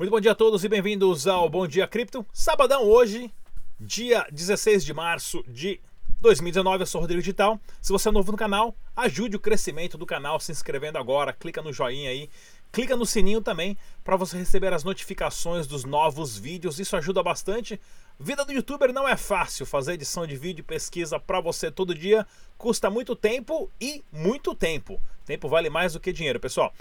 [0.00, 2.24] Muito bom dia a todos e bem-vindos ao Bom Dia Cripto.
[2.32, 3.30] Sabadão hoje,
[3.78, 5.78] dia 16 de março de
[6.22, 6.82] 2019.
[6.82, 7.60] Eu sou o Rodrigo Digital.
[7.82, 11.60] Se você é novo no canal, ajude o crescimento do canal se inscrevendo agora, clica
[11.60, 12.30] no joinha aí,
[12.72, 16.80] clica no sininho também para você receber as notificações dos novos vídeos.
[16.80, 17.78] Isso ajuda bastante.
[18.18, 19.66] Vida do youtuber não é fácil.
[19.66, 24.54] Fazer edição de vídeo e pesquisa para você todo dia custa muito tempo e muito
[24.54, 24.98] tempo.
[25.26, 26.72] Tempo vale mais do que dinheiro, pessoal.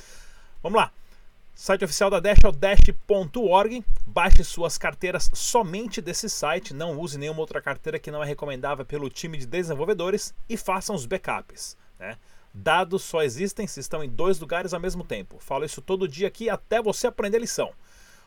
[0.63, 0.93] Vamos lá.
[1.61, 3.83] Site oficial da Dash é o dash.org.
[4.07, 8.85] Baixe suas carteiras somente desse site, não use nenhuma outra carteira que não é recomendável
[8.85, 11.75] pelo time de desenvolvedores e façam os backups.
[11.99, 12.15] Né?
[12.53, 15.35] Dados só existem se estão em dois lugares ao mesmo tempo.
[15.41, 17.73] Falo isso todo dia aqui até você aprender a lição.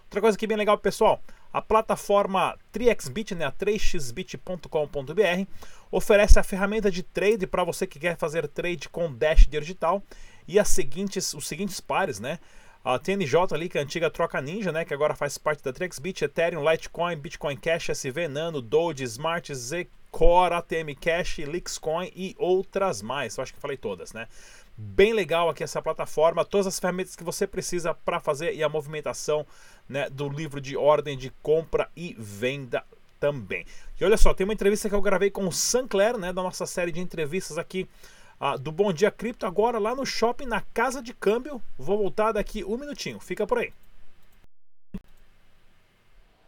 [0.05, 1.19] Outra coisa aqui bem legal, pessoal,
[1.50, 5.48] a plataforma 3xbit, né, a 3xbit.com.br,
[5.91, 10.02] oferece a ferramenta de trade para você que quer fazer trade com Dash digital
[10.46, 12.39] e as seguintes, os seguintes pares, né?
[12.84, 14.84] A TNJ ali, que é a antiga troca ninja, né?
[14.84, 19.86] Que agora faz parte da TrexBit, Ethereum, Litecoin, Bitcoin Cash, SV, Nano, Doge, Smart, Z,
[20.11, 23.36] Core, ATM Cash, Lixcoin e outras mais.
[23.36, 24.27] Eu acho que falei todas, né?
[24.77, 28.69] Bem legal aqui essa plataforma, todas as ferramentas que você precisa para fazer e a
[28.69, 29.46] movimentação
[29.89, 32.83] né, do livro de ordem de compra e venda
[33.20, 33.64] também.
[34.00, 36.67] E olha só, tem uma entrevista que eu gravei com o Sancler, né, da nossa
[36.67, 37.89] série de entrevistas aqui
[38.61, 41.62] do Bom Dia Cripto agora lá no shopping, na Casa de Câmbio.
[41.79, 43.73] Vou voltar daqui um minutinho, fica por aí.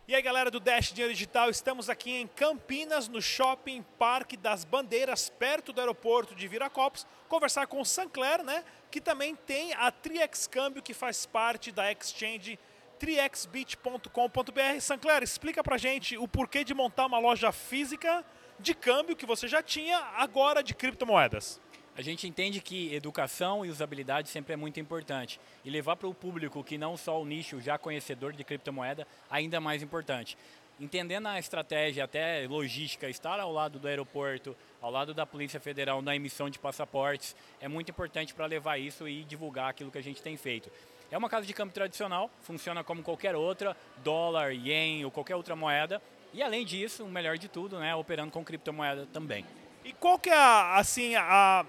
[0.07, 4.63] E aí galera do Dash Dinheiro Digital, estamos aqui em Campinas, no Shopping Parque das
[4.63, 9.91] Bandeiras, perto do aeroporto de Viracopos, conversar com o Sancler, né, que também tem a
[9.91, 12.59] Triex Câmbio, que faz parte da exchange
[12.99, 14.81] triexbit.com.br.
[14.81, 18.23] Sancler, explica pra gente o porquê de montar uma loja física
[18.61, 21.64] de câmbio que você já tinha, agora de criptomoedas.
[21.97, 25.39] A gente entende que educação e usabilidade sempre é muito importante.
[25.65, 29.61] E levar para o público que não só o nicho já conhecedor de criptomoeda, ainda
[29.61, 30.37] mais importante.
[30.81, 36.03] Entendendo a estratégia, até logística, estar ao lado do aeroporto, ao lado da Polícia Federal
[36.03, 40.03] na emissão de passaportes, é muito importante para levar isso e divulgar aquilo que a
[40.03, 40.69] gente tem feito.
[41.13, 45.55] É uma casa de câmbio tradicional, funciona como qualquer outra, dólar, yen ou qualquer outra
[45.55, 46.03] moeda.
[46.33, 49.47] E além disso, o melhor de tudo, né, operando com criptomoeda também.
[49.85, 51.65] E qual que é assim a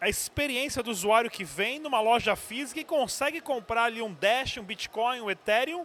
[0.00, 4.56] a experiência do usuário que vem numa loja física e consegue comprar ali um Dash,
[4.56, 5.84] um Bitcoin, um Ethereum,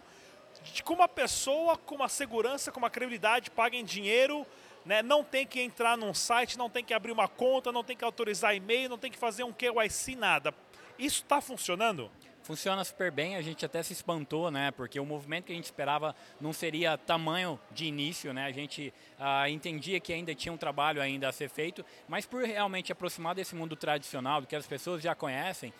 [0.84, 4.46] com uma pessoa, com uma segurança, com uma credibilidade, paga em dinheiro,
[4.86, 5.02] né?
[5.02, 8.04] não tem que entrar num site, não tem que abrir uma conta, não tem que
[8.04, 10.54] autorizar e-mail, não tem que fazer um KYC, nada.
[10.98, 12.10] Isso está funcionando?
[12.46, 14.70] Funciona super bem, a gente até se espantou, né?
[14.70, 18.46] Porque o movimento que a gente esperava não seria tamanho de início, né?
[18.46, 22.44] A gente ah, entendia que ainda tinha um trabalho ainda a ser feito, mas por
[22.44, 25.74] realmente aproximar desse mundo tradicional, do que as pessoas já conhecem,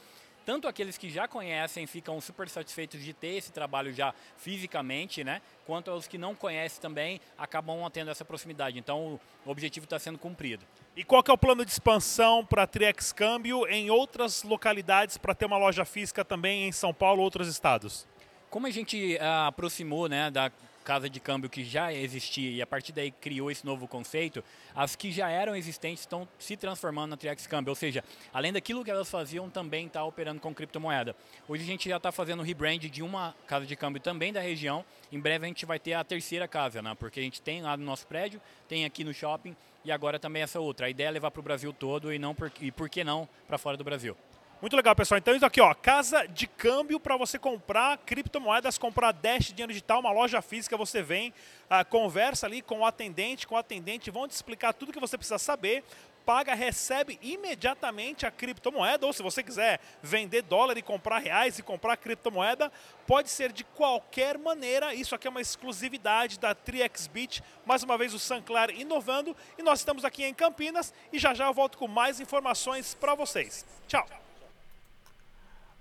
[0.46, 5.42] tanto aqueles que já conhecem ficam super satisfeitos de ter esse trabalho já fisicamente, né?
[5.66, 8.78] Quanto os que não conhecem também acabam tendo essa proximidade.
[8.78, 10.64] Então o objetivo está sendo cumprido.
[10.96, 15.18] E qual que é o plano de expansão para a Triex Câmbio em outras localidades
[15.18, 18.06] para ter uma loja física também em São Paulo ou outros estados?
[18.48, 20.52] Como a gente ah, aproximou né, da
[20.86, 24.94] casa de câmbio que já existia e a partir daí criou esse novo conceito, as
[24.94, 28.90] que já eram existentes estão se transformando na Triax Câmbio, ou seja, além daquilo que
[28.92, 31.16] elas faziam, também está operando com criptomoeda.
[31.48, 34.40] Hoje a gente já está fazendo o rebrand de uma casa de câmbio também da
[34.40, 36.94] região, em breve a gente vai ter a terceira casa, né?
[36.96, 40.42] porque a gente tem lá no nosso prédio, tem aqui no shopping e agora também
[40.42, 40.86] essa outra.
[40.86, 43.28] A ideia é levar para o Brasil todo e, não por, e por que não
[43.48, 44.16] para fora do Brasil.
[44.60, 45.18] Muito legal, pessoal.
[45.18, 50.00] Então, isso aqui, ó, casa de câmbio para você comprar criptomoedas, comprar Dash dinheiro digital,
[50.00, 50.78] uma loja física.
[50.78, 51.32] Você vem,
[51.68, 55.18] ah, conversa ali com o atendente, com o atendente, vão te explicar tudo que você
[55.18, 55.84] precisa saber.
[56.24, 61.62] Paga, recebe imediatamente a criptomoeda, ou se você quiser vender dólar e comprar reais e
[61.62, 62.72] comprar criptomoeda,
[63.06, 64.94] pode ser de qualquer maneira.
[64.94, 67.44] Isso aqui é uma exclusividade da TriXBit.
[67.64, 69.36] Mais uma vez o Sanclar inovando.
[69.58, 73.14] E nós estamos aqui em Campinas e já já eu volto com mais informações para
[73.14, 73.64] vocês.
[73.86, 74.25] Tchau!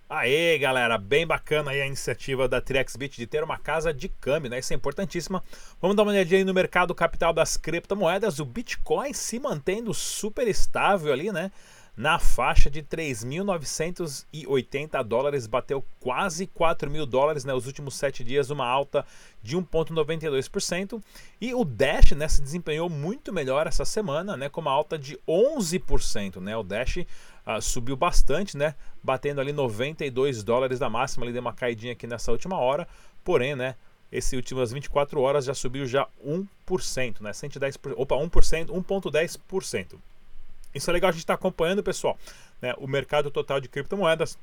[0.07, 4.51] Aê, galera, bem bacana aí a iniciativa da TrexBit de ter uma casa de câmbio,
[4.51, 4.59] né?
[4.59, 5.43] Isso é importantíssima.
[5.81, 8.37] Vamos dar uma olhadinha aí no mercado capital das criptomoedas.
[8.37, 11.51] O Bitcoin se mantendo super estável ali, né?
[11.97, 18.49] Na faixa de 3.980 dólares, bateu quase 4 mil dólares nos né, últimos 7 dias,
[18.49, 19.05] uma alta
[19.41, 21.01] de 1,92%.
[21.39, 25.17] E o Dash né, se desempenhou muito melhor essa semana, né, com uma alta de
[25.25, 26.41] 11%.
[26.41, 26.57] Né?
[26.57, 26.97] O Dash
[27.45, 28.75] uh, subiu bastante, né?
[29.03, 32.87] Batendo ali 92 dólares da máxima, ele deu uma caidinha aqui nessa última hora,
[33.23, 33.75] porém, né?
[34.11, 37.33] Esse últimas 24 horas já subiu já 1%, né?
[37.33, 39.95] 110, opa, 1%, 1.10%.
[40.73, 42.17] Isso é legal a gente estar tá acompanhando, pessoal,
[42.61, 42.73] né?
[42.77, 44.37] O mercado total de criptomoedas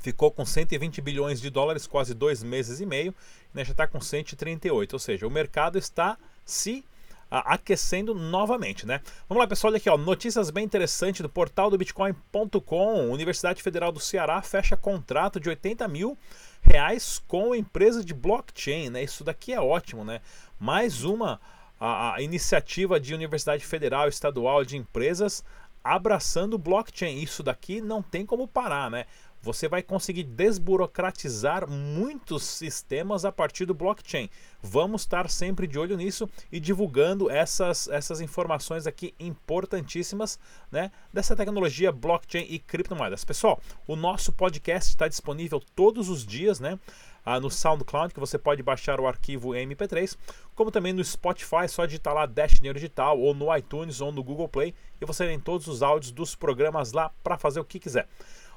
[0.00, 3.14] ficou com 120 bilhões de dólares, quase dois meses e meio,
[3.52, 4.92] né, já está com 138.
[4.92, 6.84] Ou seja, o mercado está se
[7.30, 9.00] aquecendo novamente, né?
[9.28, 13.10] Vamos lá, pessoal, olha aqui, ó, notícias bem interessantes do portal do Bitcoin.com.
[13.10, 16.18] Universidade Federal do Ceará fecha contrato de 80 mil
[16.60, 19.02] reais com empresa de blockchain, né?
[19.04, 20.20] Isso daqui é ótimo, né?
[20.58, 21.40] Mais uma
[21.78, 25.44] a, a iniciativa de Universidade Federal Estadual de Empresas
[25.82, 27.22] abraçando blockchain.
[27.22, 29.06] Isso daqui não tem como parar, né?
[29.42, 34.28] Você vai conseguir desburocratizar muitos sistemas a partir do blockchain.
[34.62, 40.38] Vamos estar sempre de olho nisso e divulgando essas, essas informações aqui importantíssimas
[40.70, 43.24] né, dessa tecnologia blockchain e criptomoedas.
[43.24, 46.78] Pessoal, o nosso podcast está disponível todos os dias, né?
[47.24, 50.16] Ah, no SoundCloud, que você pode baixar o arquivo MP3,
[50.54, 54.24] como também no Spotify, só digitar lá Dash Dinheiro Digital, ou no iTunes, ou no
[54.24, 57.78] Google Play, e você tem todos os áudios dos programas lá para fazer o que
[57.78, 58.08] quiser.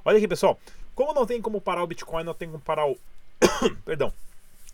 [0.05, 0.59] Olha aqui, pessoal.
[0.93, 2.97] Como não tem como parar o Bitcoin, não tem como parar o.
[3.85, 4.13] Perdão.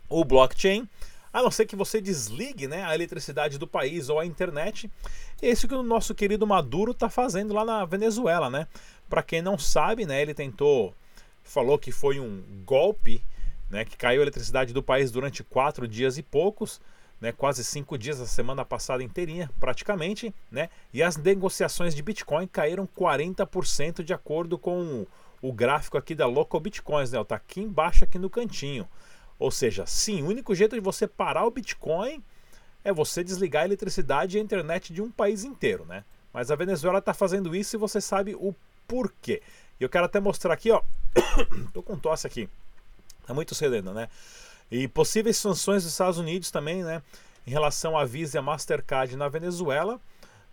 [0.10, 0.88] O blockchain.
[1.32, 4.90] A não ser que você desligue né, a eletricidade do país ou a internet.
[5.42, 8.68] Esse que o nosso querido Maduro está fazendo lá na Venezuela, né?
[9.08, 10.94] Para quem não sabe, né, ele tentou.
[11.44, 13.24] Falou que foi um golpe,
[13.70, 13.86] né?
[13.86, 16.82] Que caiu a eletricidade do país durante quatro dias e poucos.
[17.20, 22.48] Né, quase cinco dias a semana passada inteirinha, praticamente, né, e as negociações de Bitcoin
[22.48, 25.06] caíram 40% de acordo com
[25.42, 28.88] o gráfico aqui da Local Bitcoins, né, está aqui embaixo, aqui no cantinho.
[29.38, 32.24] Ou seja, sim, o único jeito de você parar o Bitcoin
[32.84, 36.04] é você desligar a eletricidade e a internet de um país inteiro, né?
[36.34, 38.54] Mas a Venezuela está fazendo isso e você sabe o
[38.88, 39.42] porquê.
[39.80, 40.82] E eu quero até mostrar aqui, ó.
[41.74, 42.50] Tô com tosse aqui.
[43.26, 44.10] Tá muito cedo né?
[44.72, 47.02] E possíveis sanções dos Estados Unidos também, né?
[47.46, 50.00] Em relação à Visa e a Mastercard na Venezuela,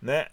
[0.01, 0.27] né?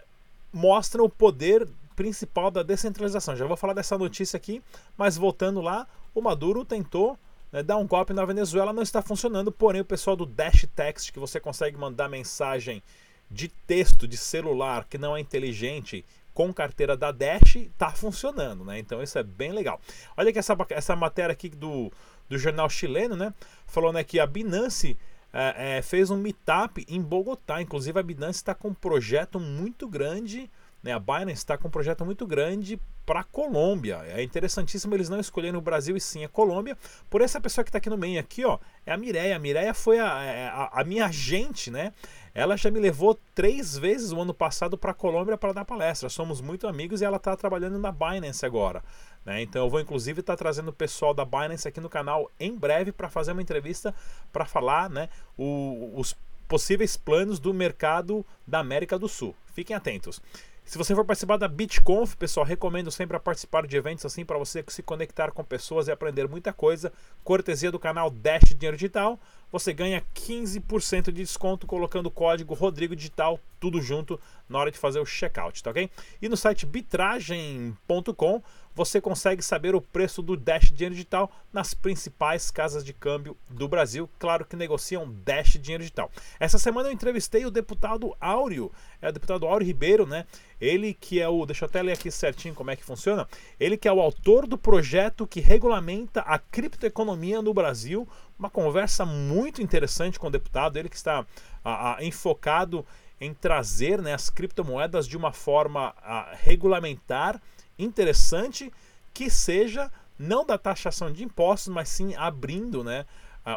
[0.52, 3.36] Mostram o poder principal da descentralização.
[3.36, 4.62] Já vou falar dessa notícia aqui,
[4.96, 7.19] mas voltando lá, o Maduro tentou
[7.52, 11.12] né, dar um golpe na Venezuela, não está funcionando, porém o pessoal do Dash Text,
[11.12, 12.82] que você consegue mandar mensagem
[13.31, 16.04] de texto de celular que não é inteligente
[16.34, 18.78] com carteira da Dash, está funcionando, né?
[18.78, 19.81] Então isso é bem legal.
[20.16, 21.92] Olha que essa, essa matéria aqui do
[22.29, 23.32] do jornal chileno, né?
[23.67, 24.97] Falou né, que a Binance
[25.32, 27.61] é, é, fez um meetup em Bogotá.
[27.61, 30.50] Inclusive a Binance está com um projeto muito grande.
[30.82, 34.03] Né, a Binance está com um projeto muito grande para a Colômbia.
[34.06, 36.76] É interessantíssimo eles não escolherem o Brasil e sim a Colômbia.
[37.11, 39.37] Por essa pessoa que está aqui no meio aqui, ó, é a Mireia.
[39.37, 41.93] A Mireia foi a, é, a, a, minha agente, né?
[42.34, 46.08] Ela já me levou três vezes o ano passado para a Colômbia para dar palestra.
[46.08, 48.82] Somos muito amigos e ela está trabalhando na Binance agora.
[49.25, 49.42] Né?
[49.42, 52.56] Então eu vou inclusive estar tá trazendo o pessoal da Binance aqui no canal em
[52.56, 53.94] breve para fazer uma entrevista
[54.32, 55.08] para falar né,
[55.38, 56.16] o, os
[56.48, 59.34] possíveis planos do mercado da América do Sul.
[59.54, 60.20] Fiquem atentos.
[60.64, 64.38] Se você for participar da BitConf, pessoal, recomendo sempre a participar de eventos assim para
[64.38, 66.90] você se conectar com pessoas e aprender muita coisa.
[67.22, 69.20] Cortesia do canal Dash Dinheiro Digital.
[69.52, 74.19] Você ganha 15% de desconto colocando o código Rodrigo Digital, tudo junto,
[74.49, 75.90] na hora de fazer o checkout, tá ok?
[76.20, 78.43] E no site bitragem.com
[78.75, 83.69] você consegue saber o preço do Dash Dinheiro Digital nas principais casas de câmbio do
[83.69, 84.11] Brasil.
[84.19, 86.11] Claro que negociam Dash Dinheiro Digital.
[86.41, 90.27] Essa semana eu entrevistei o deputado Áureo, é o deputado Áureo Ribeiro, né?
[90.60, 93.29] Ele que é o, deixa eu até ler aqui certinho como é que funciona.
[93.60, 98.08] Ele que é o autor do projeto que regulamenta a criptoeconomia no Brasil.
[98.39, 101.25] Uma conversa muito interessante com o deputado, ele que está
[101.65, 102.84] a, a, enfocado
[103.20, 107.41] em trazer né, as criptomoedas de uma forma a, regulamentar
[107.78, 108.72] interessante
[109.12, 113.04] que seja não da taxação de impostos, mas sim abrindo né,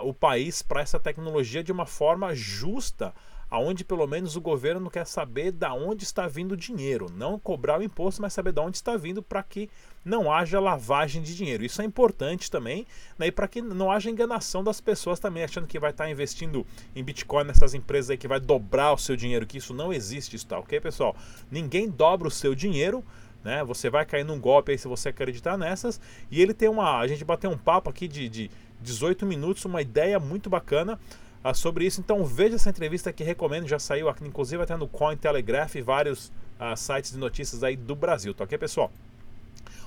[0.03, 3.13] o país para essa tecnologia de uma forma justa,
[3.49, 7.79] aonde pelo menos o governo quer saber da onde está vindo o dinheiro, não cobrar
[7.79, 9.69] o imposto, mas saber da onde está vindo para que
[10.03, 11.63] não haja lavagem de dinheiro.
[11.63, 12.85] Isso é importante também,
[13.17, 16.65] né, para que não haja enganação das pessoas também achando que vai estar tá investindo
[16.93, 20.35] em Bitcoin nessas empresas aí que vai dobrar o seu dinheiro, que isso não existe,
[20.35, 21.15] isso tá, OK, pessoal?
[21.49, 23.03] Ninguém dobra o seu dinheiro
[23.43, 23.63] né?
[23.63, 25.99] Você vai cair num golpe aí se você acreditar nessas.
[26.29, 26.99] E ele tem uma.
[26.99, 28.51] A gente bateu um papo aqui de, de
[28.81, 30.99] 18 minutos, uma ideia muito bacana
[31.43, 31.99] uh, sobre isso.
[31.99, 36.31] Então veja essa entrevista que recomendo, já saiu aqui, inclusive até no Cointelegraph e vários
[36.59, 38.91] uh, sites de notícias aí do Brasil, tá ok, pessoal?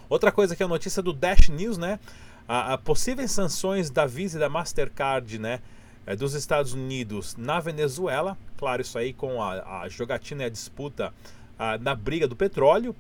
[0.08, 2.00] Outra coisa que é a notícia do Dash News, né?
[2.48, 5.60] A, a possíveis sanções da Visa e da Mastercard, né?
[6.06, 10.48] É, dos Estados Unidos na Venezuela, claro, isso aí com a, a jogatina e a
[10.48, 11.12] disputa
[11.58, 12.96] uh, na briga do petróleo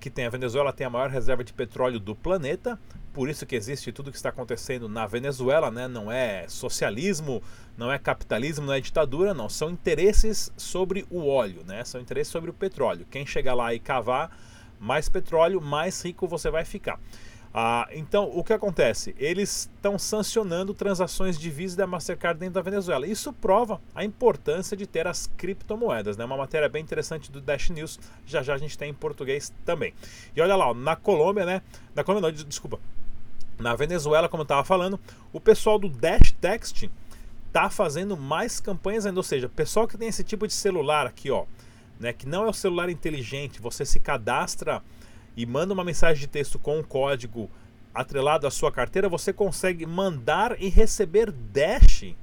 [0.00, 2.78] que tem a Venezuela tem a maior reserva de petróleo do planeta,
[3.12, 5.86] por isso que existe tudo que está acontecendo na Venezuela, né?
[5.86, 7.42] Não é socialismo,
[7.76, 9.48] não é capitalismo, não é ditadura, não.
[9.48, 11.84] São interesses sobre o óleo, né?
[11.84, 13.06] São interesses sobre o petróleo.
[13.10, 14.36] Quem chegar lá e cavar
[14.80, 16.98] mais petróleo, mais rico você vai ficar.
[17.54, 19.14] Ah, então, o que acontece?
[19.18, 23.06] Eles estão sancionando transações de Visa da Mastercard dentro da Venezuela.
[23.06, 26.16] Isso prova a importância de ter as criptomoedas.
[26.16, 26.24] Né?
[26.24, 28.00] Uma matéria bem interessante do Dash News.
[28.24, 29.92] Já já a gente tem em português também.
[30.34, 31.60] E olha lá, na Colômbia, né?
[31.94, 32.80] Na Colômbia, não, desculpa.
[33.58, 34.98] Na Venezuela, como eu estava falando,
[35.30, 36.88] o pessoal do Dash Text
[37.52, 39.20] tá fazendo mais campanhas ainda.
[39.20, 41.44] Ou seja, pessoal que tem esse tipo de celular aqui, ó,
[42.00, 42.14] né?
[42.14, 44.82] Que não é o celular inteligente, você se cadastra
[45.36, 47.50] e manda uma mensagem de texto com um código
[47.94, 52.14] atrelado à sua carteira, você consegue mandar e receber Dash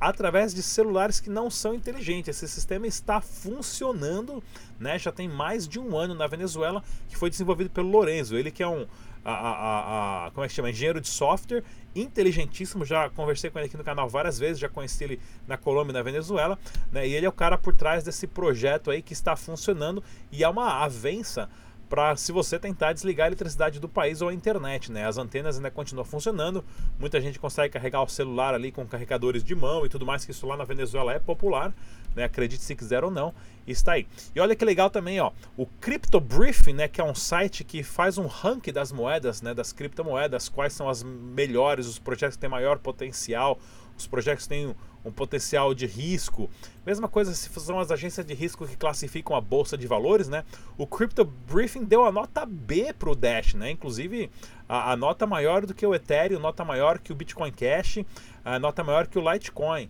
[0.00, 2.28] através de celulares que não são inteligentes.
[2.28, 4.42] Esse sistema está funcionando,
[4.78, 4.98] né?
[4.98, 8.36] Já tem mais de um ano na Venezuela, que foi desenvolvido pelo Lorenzo.
[8.36, 8.86] Ele que é um
[9.24, 10.70] a, a, a, como é que chama?
[10.70, 11.62] Engenheiro de software,
[11.94, 12.84] inteligentíssimo.
[12.84, 15.94] Já conversei com ele aqui no canal várias vezes, já conheci ele na Colômbia e
[15.94, 16.58] na Venezuela,
[16.90, 17.06] né?
[17.06, 20.48] E ele é o cara por trás desse projeto aí que está funcionando e é
[20.48, 21.48] uma avença
[21.88, 25.06] para se você tentar desligar a eletricidade do país ou a internet, né?
[25.06, 26.64] As antenas ainda continuam funcionando,
[26.98, 30.30] muita gente consegue carregar o celular ali com carregadores de mão e tudo mais, que
[30.30, 31.74] isso lá na Venezuela é popular,
[32.14, 32.24] né?
[32.24, 33.34] Acredite se quiser ou não,
[33.66, 34.06] está aí.
[34.34, 37.82] E olha que legal também, ó, o Crypto Briefing, né, que é um site que
[37.82, 42.40] faz um ranking das moedas, né, das criptomoedas, quais são as melhores, os projetos que
[42.40, 43.58] têm maior potencial,
[43.98, 44.74] os projetos têm
[45.04, 46.48] um potencial de risco.
[46.84, 50.44] Mesma coisa se são as agências de risco que classificam a bolsa de valores, né?
[50.76, 53.70] O Crypto Briefing deu a nota B para o Dash, né?
[53.70, 54.30] Inclusive
[54.68, 58.00] a, a, nota maior do que o Ethereum, nota maior que o Bitcoin Cash,
[58.44, 59.88] a nota maior que o Litecoin.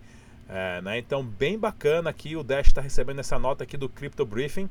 [0.49, 0.99] É, né?
[0.99, 4.69] Então bem bacana aqui o Dash está recebendo essa nota aqui do Crypto Briefing.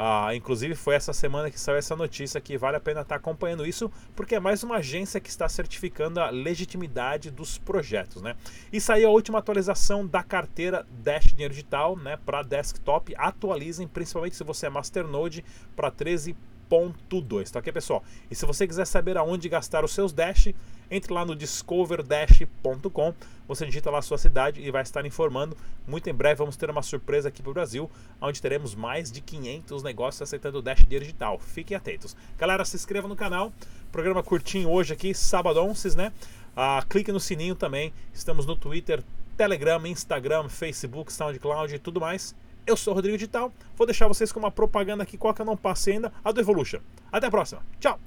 [0.00, 3.18] Ah, inclusive foi essa semana que saiu essa notícia que vale a pena estar tá
[3.18, 8.36] acompanhando isso, porque é mais uma agência que está certificando a legitimidade dos projetos, né?
[8.72, 13.12] E saiu a última atualização da carteira Dash Dinheiro Digital, né, para desktop.
[13.16, 16.36] Atualizem, principalmente se você é Masternode, para 13
[16.70, 18.02] 1.2, tá ok, pessoal?
[18.30, 20.52] E se você quiser saber aonde gastar os seus Dash,
[20.90, 23.14] entre lá no discoverdash.com,
[23.46, 25.56] você digita lá a sua cidade e vai estar informando.
[25.86, 29.20] Muito em breve vamos ter uma surpresa aqui para o Brasil, onde teremos mais de
[29.20, 31.38] 500 negócios aceitando o Dash Digital.
[31.38, 32.16] Fiquem atentos.
[32.38, 33.52] Galera, se inscreva no canal.
[33.92, 36.12] Programa curtinho hoje aqui, sabadonces, né?
[36.56, 37.92] Ah, clique no sininho também.
[38.12, 39.02] Estamos no Twitter,
[39.36, 42.34] Telegram, Instagram, Facebook, SoundCloud e tudo mais.
[42.68, 43.50] Eu sou o Rodrigo Digital.
[43.78, 46.38] Vou deixar vocês com uma propaganda aqui, qual que eu não passei ainda, a do
[46.38, 46.80] Evolution.
[47.10, 47.62] Até a próxima.
[47.80, 47.98] Tchau!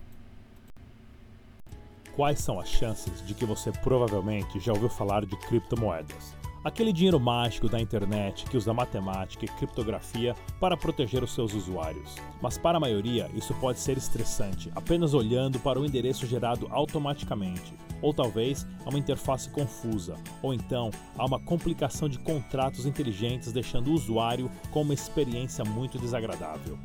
[2.15, 6.35] Quais são as chances de que você provavelmente já ouviu falar de criptomoedas?
[6.63, 12.15] Aquele dinheiro mágico da internet que usa matemática e criptografia para proteger os seus usuários.
[12.39, 17.73] Mas para a maioria, isso pode ser estressante, apenas olhando para o endereço gerado automaticamente.
[17.99, 23.89] Ou talvez há uma interface confusa, ou então há uma complicação de contratos inteligentes deixando
[23.89, 26.77] o usuário com uma experiência muito desagradável.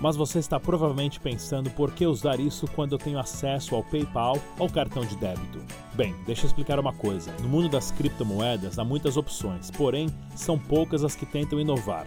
[0.00, 4.36] Mas você está provavelmente pensando por que usar isso quando eu tenho acesso ao PayPal
[4.58, 5.62] ou cartão de débito.
[5.94, 7.32] Bem, deixa eu explicar uma coisa.
[7.40, 12.06] No mundo das criptomoedas há muitas opções, porém são poucas as que tentam inovar.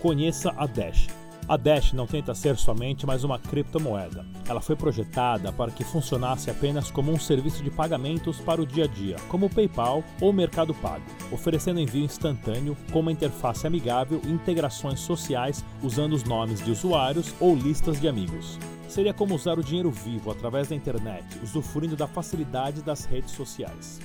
[0.00, 1.08] Conheça a Dash.
[1.46, 4.24] A Dash não tenta ser somente mais uma criptomoeda.
[4.48, 8.84] Ela foi projetada para que funcionasse apenas como um serviço de pagamentos para o dia
[8.84, 13.66] a dia, como o PayPal ou o Mercado Pago, oferecendo envio instantâneo com uma interface
[13.66, 18.58] amigável e integrações sociais usando os nomes de usuários ou listas de amigos.
[18.88, 24.00] Seria como usar o dinheiro vivo através da internet, usufruindo da facilidade das redes sociais.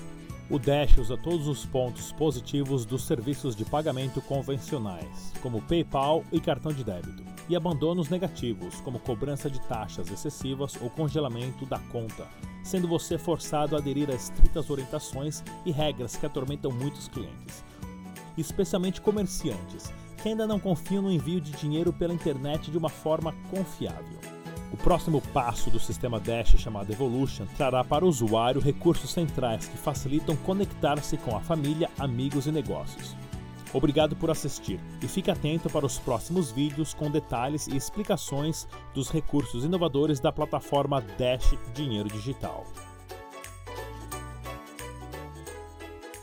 [0.52, 6.40] O Dash usa todos os pontos positivos dos serviços de pagamento convencionais, como PayPal e
[6.40, 11.78] cartão de débito, e abandona os negativos, como cobrança de taxas excessivas ou congelamento da
[11.78, 12.28] conta,
[12.64, 17.64] sendo você forçado a aderir a estritas orientações e regras que atormentam muitos clientes,
[18.36, 23.36] especialmente comerciantes, que ainda não confiam no envio de dinheiro pela internet de uma forma
[23.52, 24.39] confiável.
[24.80, 29.78] O próximo passo do sistema Dash, chamado Evolution, trará para o usuário recursos centrais que
[29.78, 33.14] facilitam conectar-se com a família, amigos e negócios.
[33.74, 39.10] Obrigado por assistir e fique atento para os próximos vídeos com detalhes e explicações dos
[39.10, 42.66] recursos inovadores da plataforma Dash Dinheiro Digital.